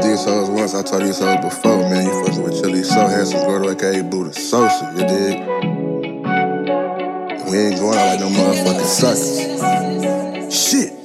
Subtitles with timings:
[0.00, 2.04] told these hoes once, I told these hoes before, man.
[2.04, 5.40] You fucking with Chilly so handsome, girl, like a Buddha Sosa, you dig?
[7.50, 10.54] We ain't going out like no motherfucking suckers.
[10.54, 10.95] Shit.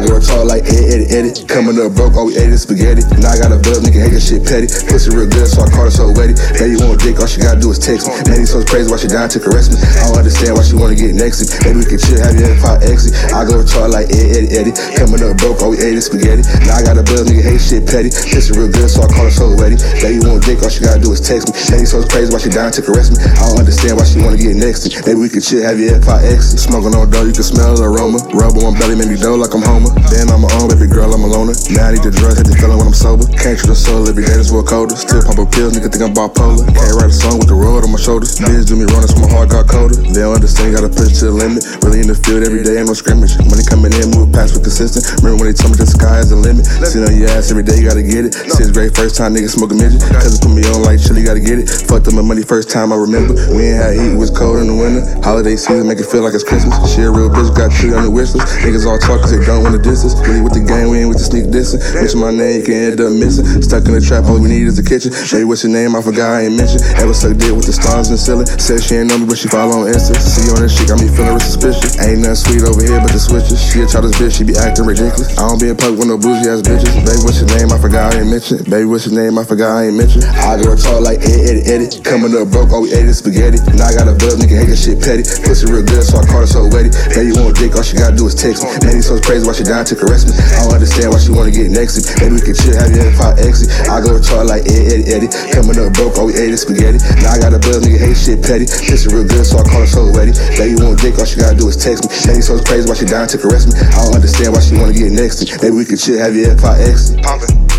[0.00, 1.32] I go tall like Ed, Eddie, Eddie.
[1.44, 3.04] Coming up broke, all we ate is spaghetti.
[3.20, 4.64] Now I got a buzz, nigga, hate that shit petty.
[4.88, 6.32] Pussy real good, so I call her so wetty.
[6.56, 8.16] Baby you want dick, all she gotta do is text me.
[8.24, 9.76] Man, so crazy, why she down to caress me.
[9.76, 11.52] I don't understand why she wanna get next to me.
[11.68, 13.12] Maybe we can chill, have you ever pop exit.
[13.28, 14.74] I go tall like Ed, Eddie, Eddie.
[14.96, 16.48] Coming up broke, all we ate is spaghetti.
[16.64, 18.08] Now I got a buzz, nigga, hate shit petty.
[18.08, 19.76] Pussy real good, so I call her so wetty.
[20.00, 21.54] Baby dick, all she gotta do is text me.
[21.70, 23.22] Man, so crazy, why she down to caress me.
[23.22, 24.98] I don't understand why she wanna get next to me.
[25.06, 26.58] Maybe we can chill, have you ever pop exit.
[26.58, 28.18] Smoking on dough, you can smell the aroma.
[28.34, 29.94] Rub on my belly, make me dough like I'm Homer.
[30.10, 31.54] Then I'm a on, baby girl, I'm a loner.
[31.70, 33.22] Now I need the drugs, hit the when I'm sober.
[33.38, 34.98] Can't the soul every day, this world colder.
[34.98, 36.66] Still pop a pill, nigga think I'm bipolar.
[36.74, 38.34] Can't write a song with the road on my shoulders.
[38.34, 39.94] Bitch do me wrong, that's my heart got colder.
[39.94, 41.62] They don't understand, gotta push to the limit.
[41.86, 43.38] Really in the field every day, ain't no scrimmage.
[43.46, 45.06] Money coming in, move past with consistent.
[45.22, 46.66] Remember when they told me the sky is the limit?
[46.66, 48.34] Sit on your ass every day, you gotta get it.
[48.34, 50.02] Since grade, first time nigga smoke a midget.
[50.10, 51.70] Cause it put me on like chili, gotta get it.
[51.86, 53.38] Fucked up my money first time I remember.
[53.54, 55.06] We ain't had heat, it was cold in the winter.
[55.22, 56.74] Holiday season, make it feel like it's Christmas.
[56.90, 58.34] She a real bitch, got three on the wish.
[58.66, 60.18] Niggas all talk cause they don't want the distance.
[60.26, 61.78] Really with the game, we ain't with the sneak dissing.
[61.94, 63.44] Mention my name, you can end up missing.
[63.60, 65.12] Stuck in the trap, all we need is a kitchen.
[65.30, 65.92] Baby, what's your name?
[65.94, 66.82] I forgot I ain't mentioned.
[66.96, 68.46] Ever suck dick with the stars in the ceiling.
[68.46, 70.16] Said she ain't know me, but she follow on Insta.
[70.16, 72.00] See on that shit, got me feeling real suspicious.
[72.00, 73.60] Ain't nothing sweet over here but the switches.
[73.60, 75.36] She a childish bitch, she be acting ridiculous.
[75.36, 76.92] I don't be in public with no bougie ass bitches.
[77.04, 77.68] Baby, what's your name?
[77.72, 78.64] I forgot I ain't mentioned.
[78.70, 79.36] Baby, what's your name?
[79.36, 80.24] I forgot I ain't mentioned.
[80.30, 81.88] I go tall like Ed, Eddie, Eddie.
[82.06, 83.58] Coming up broke, all we ate is spaghetti.
[83.74, 85.24] Now I got a buzz, nigga, hate that shit petty.
[85.42, 86.92] Pussy real good, so I call her so wetty.
[87.14, 88.70] Baby, you want dick, all she gotta do is text me.
[88.86, 90.36] Man, so crazy, why she down to caress me.
[90.36, 92.08] I don't understand why she wanna get next to me.
[92.20, 93.70] Maybe we can chill, have you ever pop exit.
[93.88, 95.30] I go tall like Ed, Eddie, Eddie.
[95.50, 96.98] Coming up broke, all we ate is spaghetti.
[97.22, 98.66] Now I got a buzz, nigga, hate shit petty.
[98.66, 100.32] Pussy real good, so I call her so ready.
[100.58, 102.10] Baby, want dick, all she gotta do is text me.
[102.26, 103.74] Maybe so crazy, why she down to caress me.
[103.78, 105.52] I don't understand why she wanna get next to me.
[105.62, 107.22] Maybe we can have you ever pop exit.
[107.22, 107.69] Pumping.